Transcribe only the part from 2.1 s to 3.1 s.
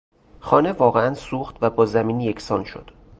یکسان شد.